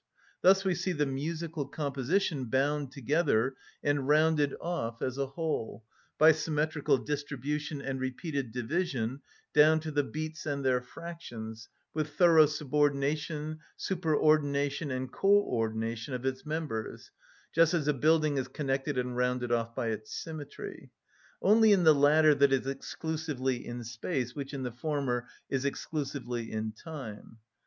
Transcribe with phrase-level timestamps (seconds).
[0.41, 3.53] Thus we see the musical composition bound together
[3.83, 5.83] and rounded off as a whole,
[6.17, 9.21] by symmetrical distribution and repeated division,
[9.53, 16.47] down to the beats and their fractions, with thorough subordination, superordination, and co‐ordination of its
[16.47, 17.11] members,
[17.53, 20.89] just as a building is connected and rounded off by its symmetry.
[21.43, 26.51] Only in the latter that is exclusively in space which in the former is exclusively
[26.51, 27.37] in time.